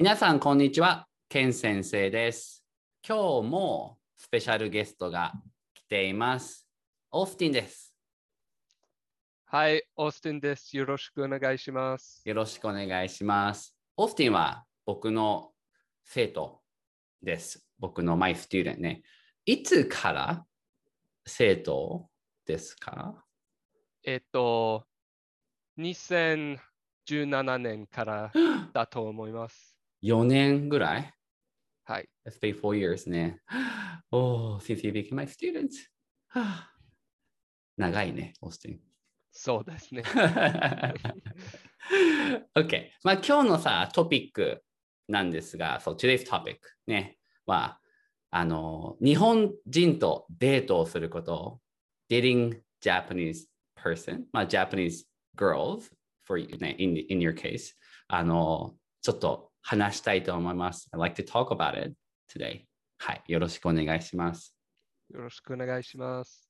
[0.00, 1.08] 皆さん、こんにちは。
[1.28, 2.64] ケン先生です。
[3.04, 5.32] 今日もスペシャルゲストが
[5.74, 6.68] 来ています。
[7.10, 7.92] オースティンです。
[9.46, 10.76] はい、オースティンです。
[10.76, 12.22] よろしくお願いします。
[12.24, 13.76] よろしくお願いします。
[13.96, 15.50] オースティンは僕の
[16.04, 16.60] 生徒
[17.20, 17.66] です。
[17.80, 19.02] 僕のマイステューデンね。
[19.46, 20.44] いつから
[21.26, 22.08] 生徒
[22.46, 23.24] ですか？
[24.04, 24.84] えっと、
[25.76, 26.56] 2017
[27.58, 28.32] 年から
[28.72, 29.74] だと思います。
[30.02, 31.14] ?4 年ぐらい
[31.84, 32.08] はい。
[32.26, 33.40] Let's say four years ね。
[34.10, 35.70] Oh, since you became my student.
[37.76, 38.80] 長いね、オースティン。
[39.32, 40.02] そうですね。
[42.54, 42.88] OK。
[43.04, 44.62] まあ今日のさ、トピック
[45.08, 47.80] なんですが、そう、today's topic ね、は、
[48.30, 51.60] あの、日本人とデートをすること、
[52.10, 55.04] dating Japanese person、まあ Japanese
[55.36, 55.90] girls
[56.26, 57.72] for you ね、in, in your case、
[58.08, 60.88] あの、ちょっと話したいと思います。
[60.94, 61.94] I'd like to talk about it
[62.34, 62.62] today.
[62.96, 64.56] はい、よろしくお願いします。
[65.12, 66.48] よろしくお願いします。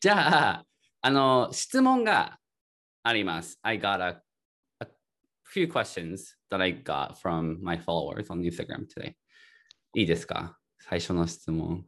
[0.00, 0.64] じゃあ、
[1.00, 2.40] あの、質問が
[3.04, 3.56] あります。
[3.62, 4.20] I got a,
[4.80, 4.88] a
[5.54, 9.14] few questions that I got from my followers on Instagram today.
[9.94, 11.84] いいですか最初の質問。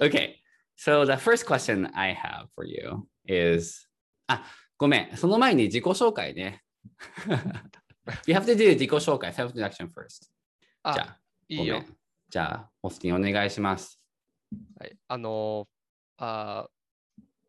[0.00, 0.36] okay,
[0.78, 3.86] so the first question I have for you is
[4.26, 4.42] あ、
[4.78, 6.62] ごめん、その前に自己紹介ね。
[8.26, 10.30] You have to do 自己紹介、self-introduction first.
[10.82, 11.84] あ、じゃあ、いいよ。
[12.28, 14.00] じゃあ、オースティンお願いします。
[14.78, 15.68] はい、あの、
[16.18, 16.68] あ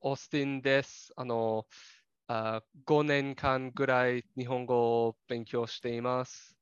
[0.01, 1.13] オースティンです。
[1.15, 1.67] あの
[2.27, 6.57] あ、5年間ぐらい日本語を勉強しています。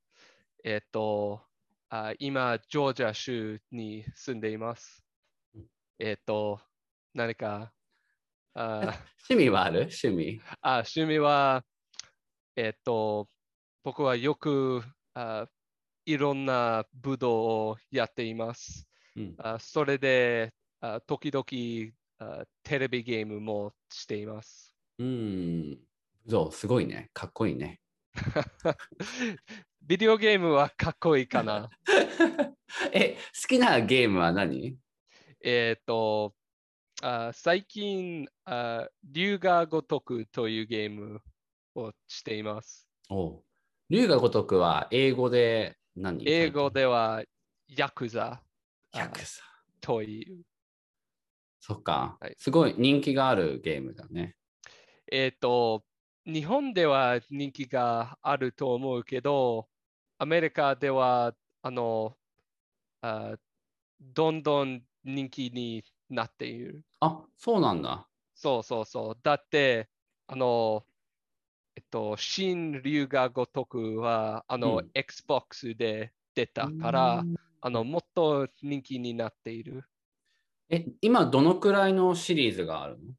[0.64, 1.42] えっと、
[1.90, 5.06] あ今、ジョージア州に住んでいます。
[5.98, 6.60] えっと、
[7.14, 7.72] 何か、
[8.54, 8.80] あ
[9.30, 9.80] 趣味はある？
[9.84, 10.42] 趣味？
[10.62, 11.64] あ趣味は、
[12.56, 13.30] えっと、
[13.84, 15.48] 僕はよくあ
[16.06, 18.88] いろんな武道をやっています。
[19.16, 24.76] うんあそれであ時々あテレビゲームもしています。
[24.98, 25.80] うん。
[26.28, 27.10] そう、すごいね。
[27.14, 27.80] かっこいいね。
[29.82, 31.70] ビデオゲームはかっこいいかな。
[32.94, 34.78] え、好きなゲームは何？
[35.42, 36.36] えっと
[37.02, 41.22] あ、最近あ、龍が如くというゲーム
[41.76, 42.88] をしています。
[43.10, 43.44] おう
[43.90, 46.24] 龍が如くは英語で何？
[46.30, 46.70] 英語。
[46.70, 47.24] では
[47.68, 48.40] ヤクザ
[48.94, 49.42] ヤクザ。
[49.82, 50.44] という。
[51.60, 52.36] そっかはい。
[52.38, 54.36] すごい人気があるゲームだね。
[55.12, 55.84] えっと、
[56.24, 59.68] 日本では人気があると思うけど、
[60.20, 61.34] アメリカでは、
[61.64, 62.16] あの、
[63.02, 63.38] あ
[64.00, 66.84] どんどん人気になっている。
[67.00, 68.08] あ、そうなんだ。
[68.36, 69.18] そうそうそう。
[69.24, 69.90] だって、
[70.28, 70.86] あの、
[71.80, 74.92] えっと、新龍が如くは、あの、うん。
[74.94, 77.36] Xbox で出たからう、ん。
[77.62, 79.86] あの、もっと人気になっている。
[80.70, 83.14] え、今どのくらいのシリーズがあるの？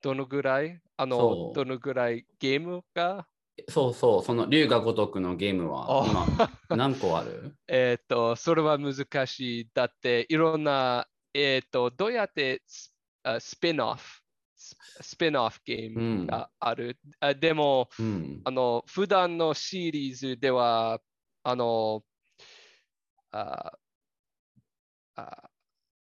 [0.00, 0.80] どのぐらい？
[0.96, 3.28] あの、どのぐらいゲームが？
[3.68, 6.06] そうそう、その龍が如くのゲームはあ。
[6.08, 7.54] 今何個ある？
[7.68, 9.70] えっと、それは難しい。
[9.74, 14.21] だって、いろんな、えっと、どうやってスあスピンオフ、
[14.82, 16.98] ススピンオフゲームがある。
[17.20, 18.40] あでも、うん。
[18.44, 21.00] あの、普段のシリーズでは、
[21.44, 22.02] あの、
[23.30, 23.72] あ
[25.16, 25.50] あ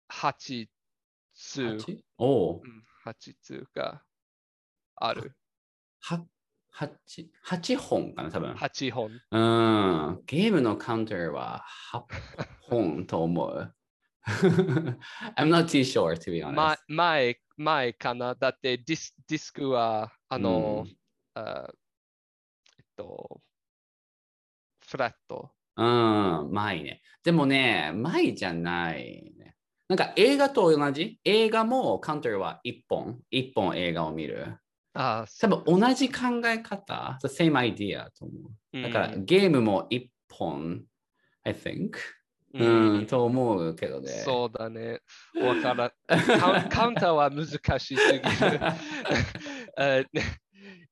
[0.09, 0.67] 8
[1.35, 2.03] 通、八？
[2.17, 4.01] おううん8通が
[4.95, 5.35] ある。
[5.99, 6.25] は
[6.71, 7.29] 八？
[7.41, 8.53] 八本かな、多分。
[8.53, 9.11] 8本。
[9.31, 12.03] うん、ゲームのカウンターは8
[12.61, 13.73] 本と思う。
[15.37, 16.55] I'm not too sure, to be honest.
[16.55, 18.35] 前、前、前かな。
[18.35, 20.97] だってディスディスクは、あの、うん
[21.35, 21.69] あ
[22.77, 23.41] えっと、
[24.87, 25.51] フラット。
[25.77, 27.01] うん、前ね。
[27.23, 29.55] でもね、前じゃないね。
[29.87, 31.19] なんか映画と同じ？
[31.23, 34.57] 映画もカウンターは1本、1本映画を見る？
[34.93, 38.81] あ多分同じ考え方、the same idea と思う。
[38.81, 40.83] だから、うんゲームも1本、
[41.43, 41.91] I think。
[42.53, 44.09] ううんん、と思うけどね。
[44.09, 45.01] そうだね。
[45.35, 45.91] わからん
[46.39, 46.69] カウン。
[46.69, 48.23] カウンターは難しすぎる。
[49.77, 50.21] えー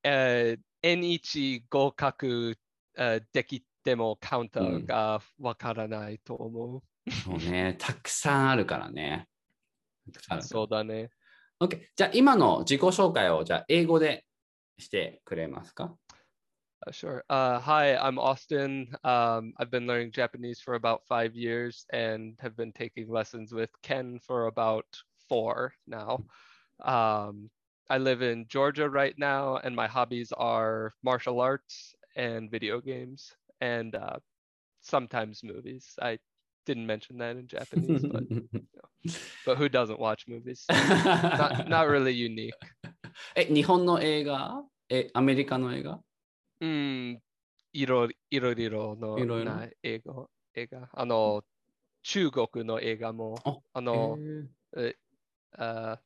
[0.03, 2.55] えー N1 合格
[2.97, 6.83] えーできてもカウンターがわからないと思
[7.25, 9.27] そうね、たくさんあるからね。
[10.41, 11.09] そうだね。
[11.59, 11.79] OK。
[11.95, 14.25] じゃあ今の自己紹介をじゃあ英語で
[14.77, 15.95] してくれますか？
[16.86, 17.24] Uh, sure.
[17.28, 18.94] Uh, hi, I'm Austin.
[19.04, 23.70] Um, I've been learning Japanese for about five years and have been taking lessons with
[23.82, 24.86] Ken for about
[25.28, 26.24] four now.
[26.82, 27.50] Um,
[27.90, 33.34] I live in Georgia right now, and my hobbies are martial arts and video games.
[33.60, 34.18] and uh,
[34.80, 35.94] sometimes movies.
[36.00, 36.18] I
[36.66, 38.24] didn't mention that in Japanese, but
[39.46, 40.64] but who doesn't watch movies?
[40.68, 42.54] not not really unique.
[43.34, 46.00] え、日本の映画え、アメリカの映画
[46.65, 47.21] うん、
[47.73, 50.25] いろいろいろのな映画
[50.55, 50.89] 映画。
[50.93, 51.43] あの、
[52.01, 54.47] 中国の映画も、ああの、へー
[54.77, 54.95] え
[55.57, 55.99] あ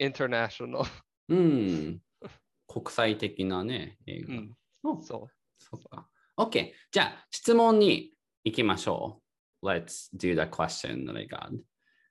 [0.00, 0.84] international。
[1.28, 2.02] うん。
[2.66, 4.34] 国際的なね、映画。
[4.34, 5.28] うん、おそ
[5.58, 6.08] そっか。
[6.36, 6.72] OK。
[6.90, 8.12] じゃあ、質問に
[8.44, 9.20] 行きましょ
[9.62, 9.66] う。
[9.66, 11.50] Let's do the question got.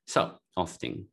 [0.06, 1.06] So, Austin.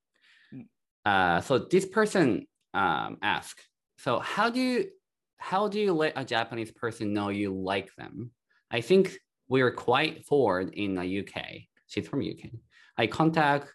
[0.52, 0.66] Mm.
[1.04, 4.90] Uh, so this person um, asked, so how do you
[5.37, 8.31] how do you let a Japanese person know you like them?
[8.71, 9.17] I think
[9.47, 11.63] we are quite forward in the UK.
[11.87, 12.51] She's from UK.
[12.97, 13.73] I contact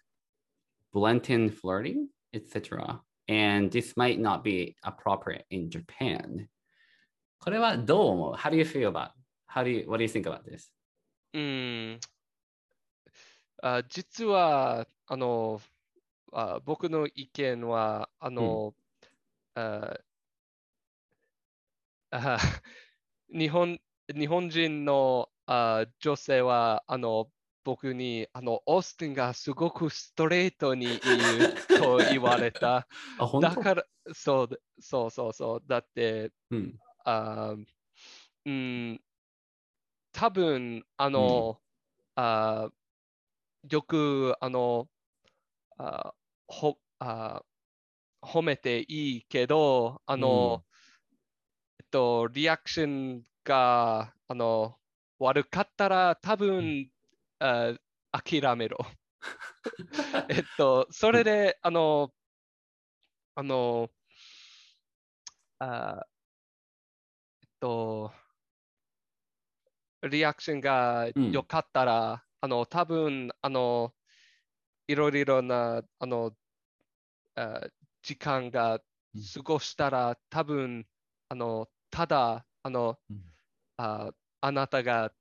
[0.93, 3.01] Blenton flirting, etc.
[3.27, 6.47] And this might not be appropriate in Japan.
[7.39, 9.09] これはどう思う ?How do you feel about?
[9.47, 10.71] How do you, what do you think about this?
[11.33, 11.39] う。
[11.39, 11.99] うん。
[13.61, 15.61] あ実は、あの、
[16.31, 18.73] あ僕の意見は、あの、
[19.55, 19.97] あ
[22.10, 22.38] あ
[23.28, 23.80] 日本
[24.14, 27.30] 日本人のあ女性は、あの、
[27.64, 30.98] 僕に、あの、オースティンがすごくストレートに言う
[31.78, 32.86] と言われた。
[33.18, 33.48] あ、本当？
[33.48, 35.62] だから、そうで、そうそうそう。
[35.66, 36.78] だって、うん。
[37.04, 37.66] あー
[38.46, 39.00] うん、
[40.12, 41.60] 多分あの、
[42.14, 44.88] あーよくあの
[45.76, 46.14] あー
[46.48, 50.64] ほあー褒めていいけど、あの、
[51.90, 54.78] と、リアクションがあの
[55.18, 56.90] 悪かったら多分、
[57.38, 57.80] あー
[58.12, 58.78] 諦めろ。
[60.30, 62.12] えっと、それで、あの、
[63.34, 63.90] あの、
[65.60, 66.06] あ
[67.42, 68.12] えっと、
[70.08, 71.32] リアクションがうん。
[71.32, 73.94] 良かったら、あの、多分、あの、
[74.88, 76.36] いろいろな、あの、
[77.34, 77.68] あ
[78.02, 78.80] 時間が
[79.14, 79.22] うん。
[79.34, 80.86] 過ごしたら、多分、
[81.28, 83.21] あの、ただ、あの、うん
[83.77, 84.11] あ
[84.41, 85.15] あなたが好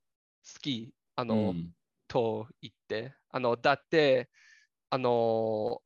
[0.60, 1.74] き、あの、うん
[2.06, 4.30] と言って、あの、だって、
[4.90, 5.82] あの、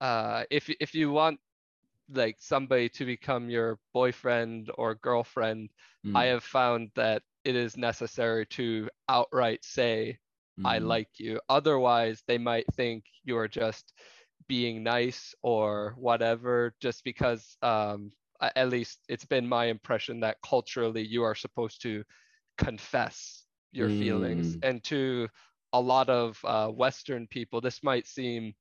[0.00, 1.38] uh, if, if you want
[2.12, 5.70] like somebody to become your boyfriend or girlfriend,
[6.04, 10.18] うん I have found that it is necessary to outright say,
[10.58, 11.40] うん I like you.
[11.48, 13.94] Otherwise, they might think you are just
[14.48, 18.23] being nice or whatever, just because, um, a-
[18.55, 22.03] at least it's been my impression that culturally you are supposed to
[22.57, 24.55] confess your feelings.
[24.55, 24.59] Mm.
[24.63, 25.27] And to
[25.73, 28.53] a lot of uh, Western people, this might seem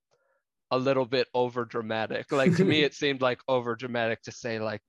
[0.71, 2.33] a little bit over dramatic.
[2.33, 4.83] Like to me, it seemed like over dramatic to say, like,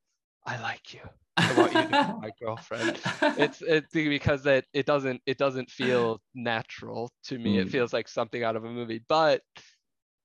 [0.45, 1.01] I like you.
[1.37, 2.97] I want you to be my girlfriend
[3.37, 7.57] it's it's because it it doesn't it doesn't feel natural to me.
[7.57, 7.71] It Mm.
[7.71, 9.01] feels like something out of a movie.
[9.07, 9.41] But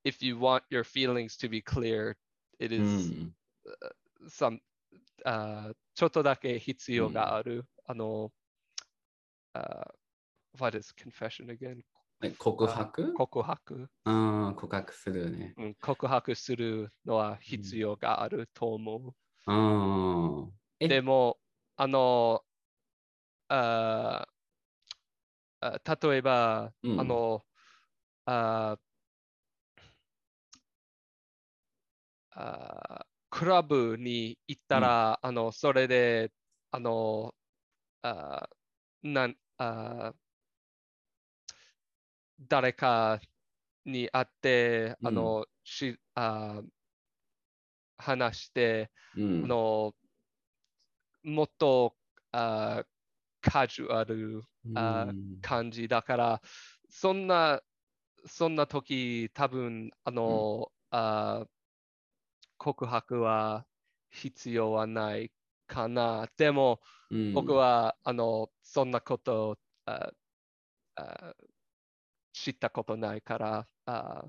[0.05, 2.17] if you want your feelings to be clear,
[2.59, 3.35] it is う is ん
[4.29, 4.59] some
[5.25, 7.65] あーちょっとだけ必要がある。
[7.87, 8.33] あの、
[9.53, 11.83] あー what is confession again?
[12.23, 13.15] え告白？
[13.15, 15.55] 告白、うん、告白するね。
[15.57, 19.15] うん、告白するのは必要があると思
[19.47, 19.51] う。
[19.51, 19.55] う
[20.47, 20.53] ん。
[20.81, 20.89] え？
[20.89, 21.39] でも、
[21.77, 22.43] あの、
[23.49, 24.27] あ
[25.62, 27.43] 例えば、うんあの、
[28.27, 28.79] あ
[32.33, 33.07] あ
[33.40, 36.30] クラブに行ったら、あの、それで、
[36.73, 37.35] あの、
[38.02, 38.50] あ
[39.02, 40.12] なんあ
[42.40, 43.18] 誰か
[43.87, 46.62] に会って、あの、しあ
[47.97, 49.44] 話して、うん。
[49.44, 49.94] あの、
[51.23, 51.97] もっと
[52.32, 52.85] あ
[53.40, 54.42] カジュアル
[54.75, 55.40] あうん。
[55.40, 56.42] 感じだから、
[56.90, 57.62] そんな、
[58.26, 61.47] そんな時、多分あの、あ
[62.61, 63.67] 告白は
[64.11, 65.33] 必要はない
[65.67, 66.29] かな。
[66.37, 70.12] でも、うん僕は、あの、そんなことあ
[70.97, 71.35] あ
[72.33, 74.25] 知ったことないから、あ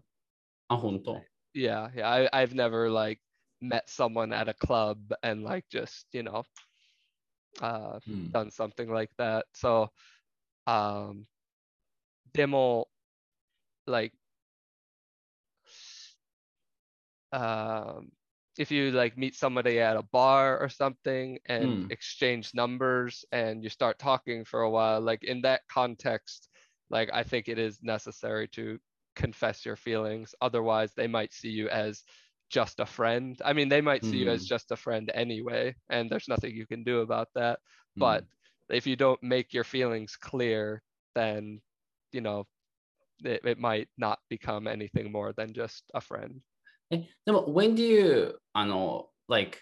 [0.69, 1.21] あ、本当
[1.53, 3.19] yeah, yeah, I, I've never like
[3.59, 6.43] met someone at a club and like just, you know,
[7.61, 8.31] uh, うん。
[8.31, 9.45] done something like that.
[9.53, 9.91] So,
[10.65, 11.25] um,
[12.33, 12.87] でも、
[13.85, 14.15] like,
[17.33, 18.11] um,
[18.57, 21.89] if you like meet somebody at a bar or something and Mm.
[21.89, 26.49] exchange numbers and you start talking for a while, like in that context,
[26.89, 28.79] like I think it is necessary to
[29.15, 30.35] confess your feelings.
[30.41, 32.03] Otherwise, they might see you as
[32.49, 33.39] just a friend.
[33.45, 34.45] I mean, they might see you as Mm.
[34.45, 37.59] just a friend anyway, and there's nothing you can do about that
[37.95, 38.25] うん but
[38.69, 40.83] if you don't make your feelings clear,
[41.15, 41.61] then
[42.11, 42.47] you know
[43.23, 46.41] it, it might not become anything more than just a friend.
[46.90, 49.58] え、でも、when do you, あの、like,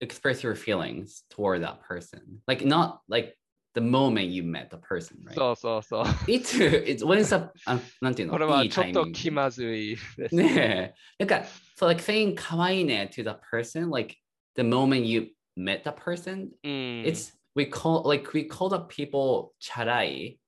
[0.00, 2.20] express your feelings toward that person?
[2.46, 3.38] Like, not like
[3.74, 5.34] the moment you met the person, right?
[5.34, 6.30] そうそうそう。
[6.30, 10.34] いつ、it's when it's a, あなんていうのこれはいいちょっとタイミング気まずいです。
[10.34, 11.24] ねえ。
[11.24, 11.46] なんか、
[11.78, 14.16] so like saying かわいいね to the person, like
[14.56, 17.02] the moment you met the person, うん。
[17.04, 20.38] it's, we call, like we call the people チャラい。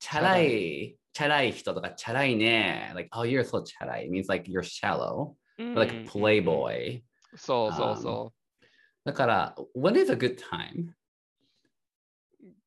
[0.00, 0.96] チャラい。
[1.13, 2.91] チャラい人とかチャラいね。
[2.95, 4.09] Like, oh, you're so チャラい。
[4.09, 5.35] means like you're shallow.
[5.57, 7.03] うん Or like playboy.
[7.35, 8.33] そうそうそ
[9.05, 10.89] だから、when is a good time?
[10.89, 10.93] う。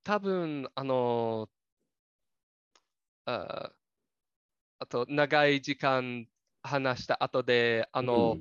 [0.05, 1.49] 多分、あの、
[3.25, 3.73] あ
[4.79, 6.29] あと、長い時間
[6.63, 8.39] 話した後で、あの、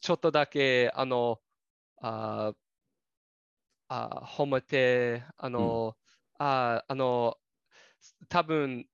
[0.00, 1.40] ちょっとだけ、あの、
[2.02, 2.52] あ
[3.88, 5.96] あ褒めて、あの、
[6.38, 7.38] ああの、
[8.28, 8.88] 多分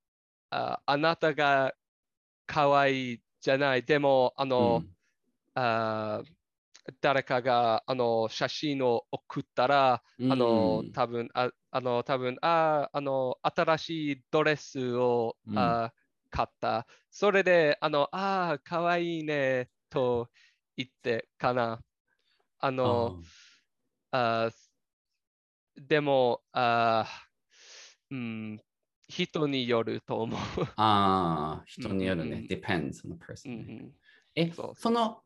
[0.53, 1.75] ああなたが
[2.47, 4.75] 可愛いじゃない、でも、あうん。
[4.75, 4.85] の、
[5.55, 6.23] あ
[7.01, 10.33] 誰かがあの写真を送ったら、うん。
[10.33, 15.59] あのうん多分ああの多分ああの新しいドレスを、うん。
[15.59, 15.93] あ
[16.31, 16.87] 買った。
[17.11, 20.31] それであのああかわいいねと
[20.77, 21.85] 言ってかな。
[22.61, 23.19] あの
[24.13, 24.51] あ
[25.77, 27.07] でもあ、
[28.11, 28.61] うん、
[29.15, 30.41] 人によると思う。
[30.77, 32.31] ああ、人によるね。
[32.31, 33.75] うんうん depends on the う person ね。
[33.75, 33.93] ん
[34.35, 35.23] え、そうその、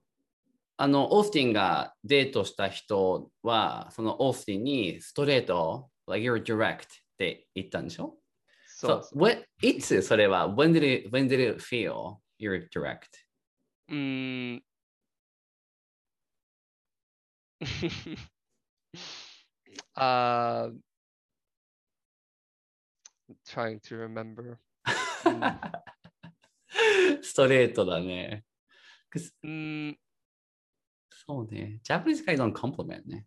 [0.77, 8.19] あの、オースティンがデートした人は、そのオースティンにストレート、like you're direct って言ったんでしょ？
[8.67, 9.19] そうそう。
[9.23, 13.07] when- いつそれは？When did, it, when did it feel you're direct?
[13.89, 14.63] うーん。
[19.97, 20.73] uh,
[23.47, 24.59] trying to remember.
[27.23, 28.45] ストレートだね。
[29.49, 29.99] ん、
[31.11, 31.81] そうね。
[31.85, 33.27] Japanese guys don't compliment ね。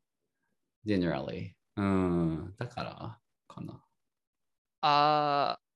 [0.85, 1.53] generally。
[1.75, 2.53] うん。
[2.57, 3.83] だからかな。
[4.81, 5.69] あー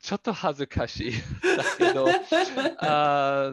[0.00, 1.12] ちょっと恥ずかしい。
[1.42, 2.06] だけど、
[2.78, 3.52] あ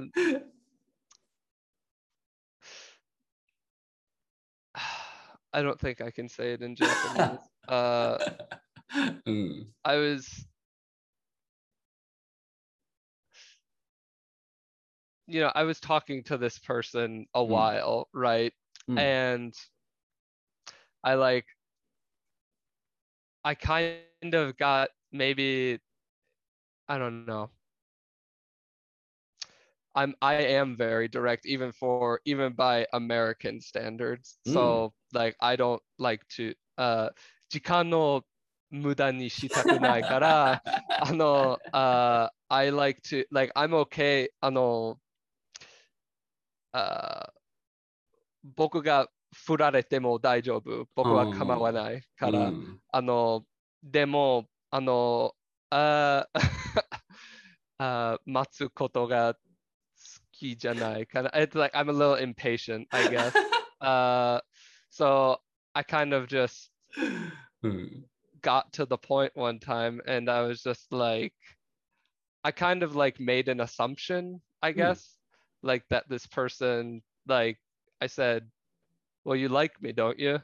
[5.53, 7.39] I don't think I can say it in Japanese.
[7.67, 8.17] uh,
[9.27, 9.65] mm.
[9.85, 10.45] I was,
[15.27, 17.47] you know, I was talking to this person a mm.
[17.47, 18.53] while, right?
[18.89, 18.99] Mm.
[18.99, 19.53] And
[21.03, 21.45] I like,
[23.43, 25.79] I kind of got maybe,
[26.89, 27.49] I don't know,
[29.96, 34.38] I'm I am very direct even for even by American standards.
[34.46, 37.10] So like I don't like to uh
[37.50, 38.22] 時間の
[38.70, 40.62] 無駄にしたくないから、
[41.02, 44.98] あの、uh, I like to, like, I'm okay, あの、
[46.72, 47.30] uh,
[48.42, 50.86] 僕が振られても大丈夫。
[50.94, 53.44] 僕は構わないから、うんあの、
[53.82, 55.34] でも、あの、
[55.68, 56.40] あー
[57.78, 59.40] あー待つことが好
[60.36, 61.30] きじゃないかな。
[61.30, 63.32] It's like I'm a little impatient, I guess.
[63.80, 64.40] uh,
[64.90, 65.40] so
[65.74, 66.70] I kind of just
[67.62, 68.04] うん。
[68.42, 71.34] got to the point one time and I was just like,
[72.44, 74.78] I kind of like made an assumption, I Hmm.
[74.78, 75.16] guess,
[75.62, 77.58] like that this person, like,
[78.00, 78.50] I said,
[79.24, 80.40] well, you like me, don't you?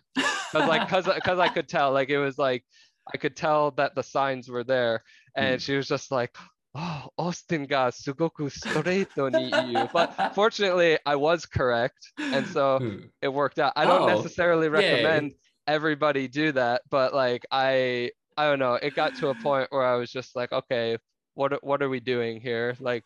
[0.52, 2.64] Cause like, cause, cause I could tell, like, it was like,
[3.12, 5.02] I could tell that the signs were there
[5.34, 5.64] and Hmm.
[5.64, 6.36] she was just like,
[6.75, 9.87] oh, Austin ga sugoku straight ni you.
[9.93, 12.11] But fortunately, I was correct.
[12.31, 13.13] And so うん。
[13.21, 13.73] it worked out.
[13.75, 14.71] I don't Oh, necessarily yay.
[14.71, 15.33] recommend
[15.67, 19.85] everybody do that, but like I I don't know, it got to a point where
[19.85, 20.97] I was just like, okay,
[21.35, 22.75] what are- what are we doing here?
[22.79, 23.03] Like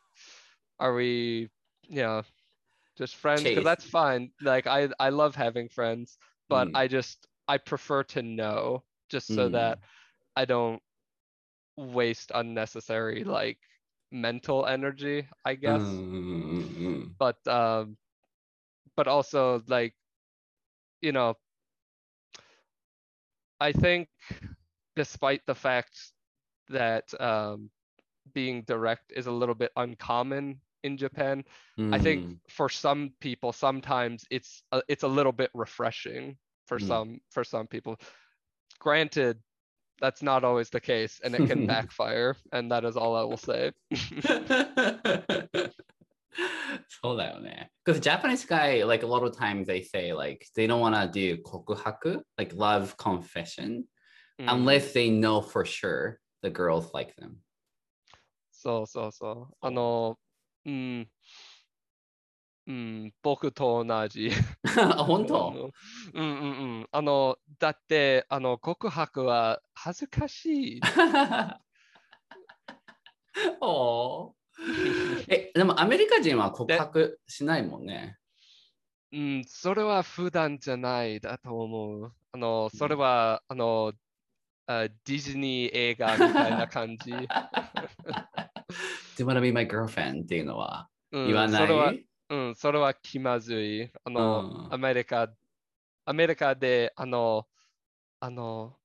[0.80, 1.50] are we,
[1.88, 2.24] you know,
[2.98, 4.32] just friends cuz that's fine.
[4.42, 6.18] Like I I love having friends,
[6.50, 6.76] but Mm.
[6.76, 9.52] I just I prefer to know just so Mm.
[9.54, 9.80] that
[10.36, 10.82] I don't
[11.78, 13.60] waste unnecessary like
[14.12, 15.82] mental energy, I guess.
[15.82, 17.04] Mm-hmm.
[17.18, 17.98] But um,
[18.96, 19.94] but also like,
[21.02, 21.36] you know,
[23.60, 24.10] I think
[24.96, 25.98] despite the fact
[26.70, 27.70] that um,
[28.34, 31.44] being direct is a little bit uncommon in Japan,
[31.80, 31.94] mm.
[31.94, 32.34] I think mm-hmm.
[32.50, 36.88] for some people sometimes it's a, it's a little bit refreshing for mm.
[36.88, 37.98] some for some people.
[38.80, 39.40] Granted,
[40.01, 43.37] that's not always the case and it can backfire and that is all i will
[43.37, 43.73] say
[46.89, 47.71] そうだよね。
[47.85, 51.37] Because Japanese guy, like a lot of times they say like they don't want to do
[51.43, 53.85] 告白, like love confession,
[54.39, 57.37] うん unless they know for sure the girls like them.
[58.51, 59.55] そうそうそう。
[59.61, 60.19] あの、
[60.65, 61.09] うん、
[62.68, 64.30] うん、僕と同じ。
[64.78, 65.72] あ本当？
[66.14, 66.46] うんうんう
[66.82, 66.88] ん。
[66.92, 70.82] あの、だって、あの、告白は恥ずかしい。
[73.62, 74.34] おー
[75.30, 78.18] え、でもアメリカ人は告白しないもんね。
[79.14, 82.14] うん、それは普段じゃないだと思う。
[82.34, 83.94] あの、それは、あの、
[84.66, 87.12] あディズニー映画みたいな感じ。
[87.14, 87.28] Do
[89.20, 90.24] you wanna be my girlfriend?
[90.24, 91.94] っていうのはうん言わない、それは、
[92.30, 93.92] うん、それは気まずい。
[94.04, 95.30] あの、うんアメリカ、
[96.06, 97.48] アメリカで、あの、
[98.20, 98.78] あの、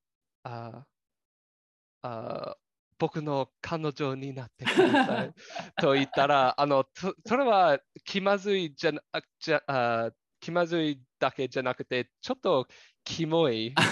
[0.45, 0.87] あ、
[2.03, 2.57] あ、
[2.99, 5.35] 僕の彼女になってください
[5.81, 8.93] と言ったら、あの、とそれは気まずいじゃ
[9.41, 12.69] じゃあ気まずいだけじゃなくて、ちょっと
[13.03, 13.75] キモい。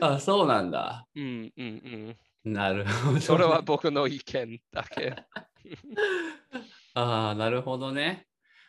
[0.00, 1.08] あ、そうなんだ。
[1.14, 3.20] うんうんなるほど、うん。
[3.20, 5.16] それは僕の意見だけ。
[6.94, 8.26] ああ、なるほどね。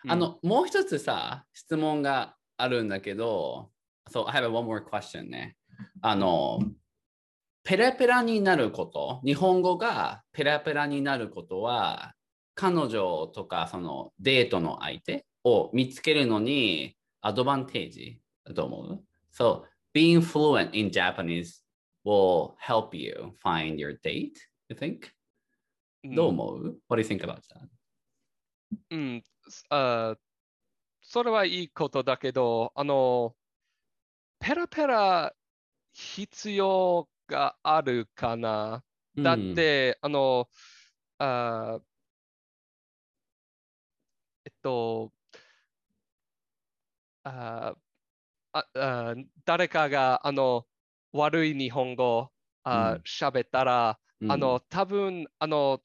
[0.07, 3.71] あの、もう一つさ、質問があるんだけど、
[4.07, 5.57] そう、I have one more question ね。
[6.01, 6.59] あの、
[7.63, 12.15] ペラペラになること、日本語がペラペラになることは、
[12.55, 19.63] 彼女とかそのデートの相手を見つけるのにアドバンテージだと思う ?So,
[19.93, 21.63] being fluent in Japanese
[22.05, 24.33] will help you find your date,
[24.67, 25.11] you think?
[26.03, 27.67] うんどう思う、?What do you think about that?
[28.91, 30.15] うん、すあ
[31.01, 33.35] それはいいことだけど、あの、
[34.39, 35.33] ペラペラ
[35.93, 38.83] 必要があるかな。
[39.17, 40.47] だって、あの、
[41.17, 41.79] あ
[44.45, 45.11] えっと、
[47.23, 47.75] あ
[48.53, 49.15] ああ
[49.45, 50.65] 誰かがあの
[51.11, 52.31] 悪い日本語
[52.63, 55.81] あうん喋ったら、うん、あの、多分、あの、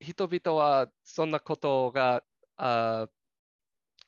[0.00, 2.22] 人々はそんなことが、
[2.56, 3.08] あ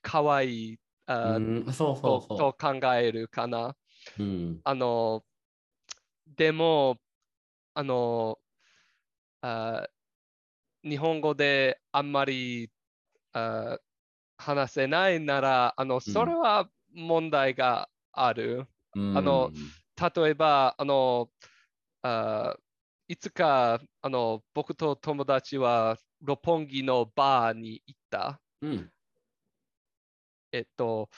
[0.03, 3.77] かわいいあ、うん、そうそとうそと考えるかな。
[4.19, 4.23] う。
[4.23, 5.25] うん、あの、
[6.37, 6.99] でも、
[7.75, 8.39] あの、
[9.41, 9.87] あ
[10.83, 12.71] 日本語であんまり
[13.33, 13.79] あ
[14.37, 18.67] 話せないなら、あの、それは問題がある。
[18.95, 19.51] あの
[20.15, 21.29] 例えば、あの、
[22.03, 22.57] あ
[23.09, 28.41] いつかあの僕と友達は六本木のバーに行った。
[28.63, 28.93] うん、
[30.53, 31.09] えっと、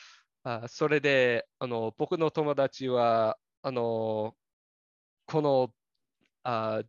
[0.42, 4.34] あそれであの僕の友達はあの
[5.26, 5.72] この
[6.42, 6.82] あ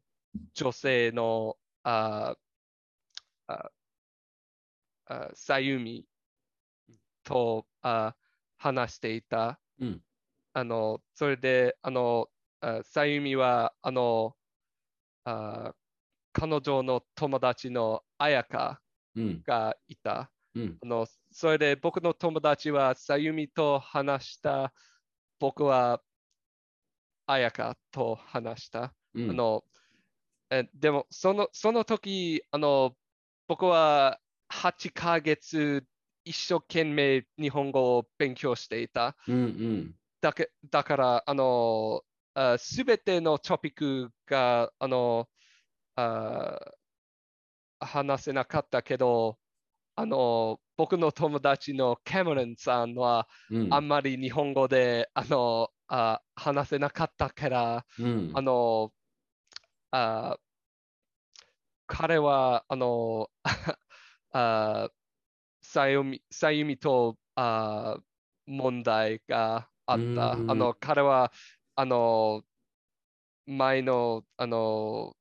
[0.53, 2.35] 女性のあ
[3.47, 3.71] あ
[5.05, 6.05] あさゆみ
[7.23, 8.15] とあ
[8.57, 9.59] 話していた。
[9.79, 10.01] うん、
[10.53, 12.27] あの、それで、あの、
[12.61, 14.35] あさゆみは、あの、
[15.25, 15.73] あ
[16.31, 18.79] 彼女の友達の綾香
[19.15, 20.31] うん、がいた。
[20.55, 24.73] うん、あの、それで僕の友達はさゆみと話した。
[25.39, 26.01] 僕は
[27.25, 28.93] 綾香と話した。
[29.13, 29.63] うん、あの、
[30.49, 32.95] えでも、その、その時、あの、
[33.47, 35.85] 僕は8ヶ月
[36.23, 39.15] 一生懸命日本語を勉強していた。
[39.27, 42.03] うん、うん、だけだから、あの、
[42.57, 45.27] すべてのトピックが、あの、
[45.95, 46.57] あ
[47.79, 49.37] 話せなかったけど、
[49.95, 58.31] あの、僕の友達のキャメロンさんは、うん、あんまり日本語で、あの、あ話せなかったから、うん。
[58.33, 58.93] あの、
[59.91, 60.37] あ
[61.87, 63.29] 彼は、あの、
[64.31, 64.89] あ
[65.61, 67.97] さゆみさゆみとあ
[68.45, 70.31] 問題があった。
[70.33, 70.51] うん。
[70.51, 71.31] あの、彼は、
[71.79, 72.43] あの、
[73.45, 75.15] 前の、あの、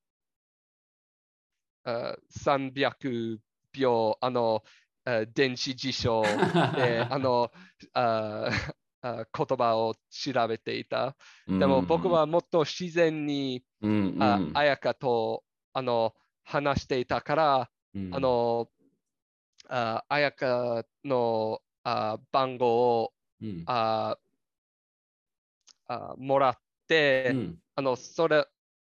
[1.85, 3.39] あ300
[3.71, 4.61] 秒、あの、
[5.05, 6.29] あ電子辞書で、
[7.09, 7.49] あの、
[7.93, 8.49] あ
[9.01, 11.15] あ言葉を調べていた。
[11.47, 18.13] でも僕、はもっと自然に、うん、うん、あ綾香とあの話していたから、うん。
[18.13, 18.69] あ、の、
[19.69, 24.17] あ綾香のあ番号をうん、あ
[25.89, 28.45] あもらって、うん、あのそれ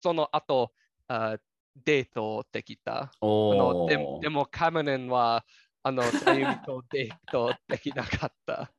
[0.02, 0.72] その後
[1.09, 1.37] あ
[1.85, 3.05] デートできた。
[3.05, 5.44] あおのでーでもカメランは
[5.83, 8.70] あのさゆみとデートできなかった。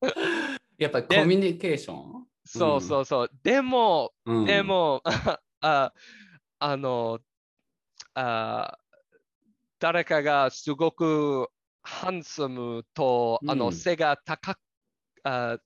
[0.78, 2.26] やっぱりコミュニケーション？
[2.46, 3.30] そうそうそう。
[3.42, 5.02] でも、うんで、も、
[5.60, 5.92] あ
[6.58, 7.20] あの、
[8.14, 8.78] あ
[9.78, 11.48] 誰かがすごく
[11.82, 14.58] ハンサムと、あのうん背が高く
[15.24, 15.58] あ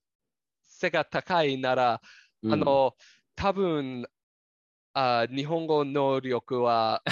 [0.78, 2.00] 背が高いなら、
[2.42, 2.94] うんあの
[3.34, 4.04] 多分
[4.94, 7.02] あ日本語能力は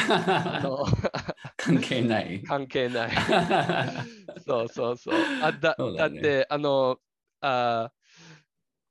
[1.56, 2.42] 関係ない。
[2.42, 3.10] 関係ない。
[4.44, 5.14] そうそうそう。
[5.40, 6.98] あだねだって、あの
[7.40, 7.92] あ、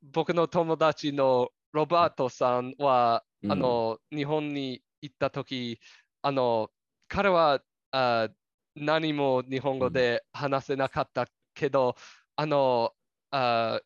[0.02, 5.80] 僕の友達のロバートさんは、うんあの日本に行ったとき、
[6.22, 6.70] あの
[7.08, 7.62] 彼は
[7.92, 8.30] あ
[8.76, 11.96] 何も日本語で話せなかったけど、
[12.36, 12.94] あの
[13.32, 13.80] あ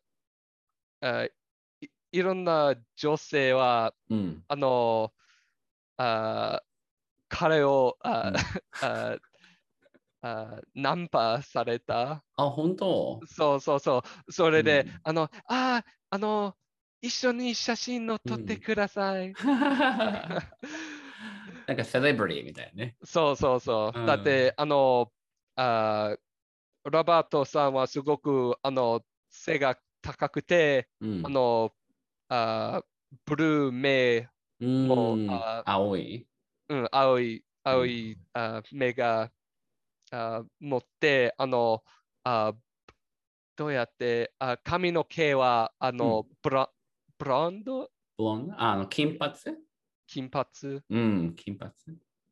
[1.00, 1.32] あい
[2.12, 4.44] いろんな女性は、うん。
[4.48, 5.12] あの
[5.96, 6.62] あ
[7.28, 8.36] 彼をあ、うん
[8.82, 9.18] あ
[10.22, 12.22] あナンパされた。
[12.36, 13.20] あ、本当？
[13.26, 14.32] そうそうそう。
[14.32, 16.54] それで、うんあの、あ、あの、
[17.00, 19.32] 一緒に写真を撮ってください。
[21.66, 22.96] なんかセレブリティみたいなね。
[23.02, 23.98] そうそうそう。
[23.98, 25.10] うんだって、あの、
[25.56, 26.16] あ
[26.84, 31.22] ロバートさんはすごく、あの、背が高くて、うん。
[31.24, 31.72] あの、
[32.28, 32.82] あ
[33.24, 34.28] ブルー目、
[34.60, 34.88] うん。
[34.88, 36.26] もうあ青い？
[36.68, 39.30] うん、青い、青い、あ目が
[40.12, 41.82] あ持って、あの、
[42.24, 42.54] あ
[43.56, 46.70] どうやって、あ髪の毛は、あの、ブラ
[47.18, 47.90] ブロンド？
[48.16, 48.54] ブロンド？
[48.54, 49.34] ああの、金髪？
[50.06, 50.46] 金髪。
[50.88, 51.72] うん、金髪。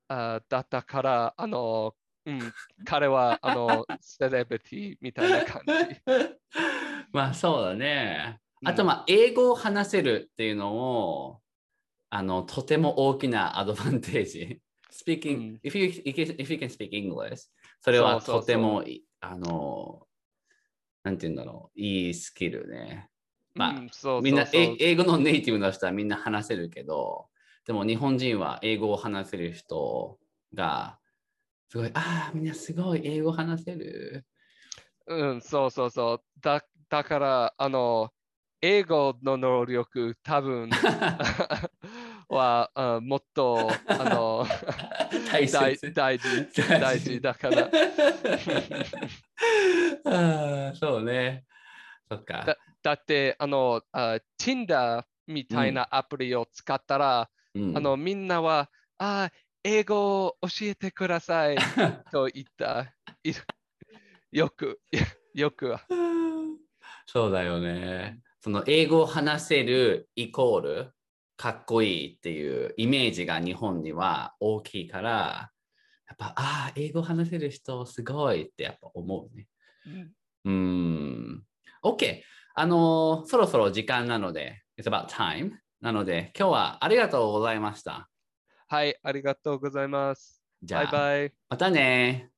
[0.08, 2.40] あだったから、あの、うん、
[2.84, 5.72] 彼は、あの、 セレブリティみたいな感じ。
[7.12, 8.40] まあそうだね。
[8.62, 11.40] うんあとまあ英語を話せるっていうのも
[12.10, 14.60] あのとても大きなアドバンテージ。
[14.90, 17.36] Speaking,、うん if, you, if, you, can speak English
[17.80, 20.08] それはとてもいあの
[21.04, 23.08] なんて言うんだろういいスキルね。
[23.54, 27.28] まあみんな英語のネイティブの人はみんな話せるけど
[27.66, 30.18] でも日本人は英語を話せる人
[30.54, 30.98] が
[31.68, 34.24] すごいああみんなすごい英語話せる。
[35.06, 36.22] うん、そうそうそう。
[36.40, 38.10] だだから、あの、
[38.60, 40.70] 英語の能力、多分
[42.28, 44.46] は、あもっと、あの、
[45.30, 46.46] 大大切大事、
[46.80, 47.70] 大事だから。
[50.04, 51.44] あーそうね。
[52.08, 52.44] そっか。
[52.46, 59.30] だだって、あの、あ Tinder みたいなアプリを使ったら、うんあの、みんなは、あ、
[59.62, 61.56] 英語を教えてください
[62.10, 62.94] と言った。
[63.22, 63.32] い
[64.32, 64.80] よく、
[65.34, 65.80] よくは。
[67.10, 68.20] そうだよね。
[68.42, 70.92] その英語を話せるイコール
[71.38, 75.50] かっこいいっていうイメージが日本には大きいから、
[76.06, 79.48] やっぱ、ああ、英語話せる人すごいってやっぱ思うね。
[80.44, 81.44] うーん。
[81.82, 82.20] OK。
[82.54, 85.52] あのーそろそろ時間なので、It's about time.
[85.80, 88.10] なので、今日はありがとうございました。
[88.68, 90.42] はい、ありがとうございます。
[90.62, 91.32] じゃあ、バイバイ。
[91.48, 92.28] またね